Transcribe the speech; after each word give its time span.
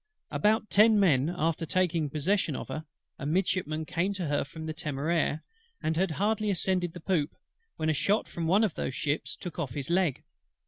About 0.31 0.71
ten 0.71 0.99
minutes 0.99 1.37
after 1.39 1.63
taking 1.63 2.09
possession 2.09 2.55
of 2.55 2.69
her, 2.69 2.85
a 3.19 3.27
Midshipman 3.27 3.85
came 3.85 4.15
to 4.15 4.25
her 4.25 4.43
from 4.43 4.65
the 4.65 4.73
Temeraire; 4.73 5.43
and 5.79 5.95
had 5.95 6.09
hardly 6.17 6.49
ascended 6.49 6.93
the 6.93 6.99
poop, 7.01 7.35
when 7.75 7.87
a 7.87 7.93
shot 7.93 8.27
from 8.27 8.47
one 8.47 8.63
of 8.63 8.73
those 8.73 8.95
ships 8.95 9.35
took 9.35 9.59
off 9.59 9.75
his 9.75 9.91
leg. 9.91 10.23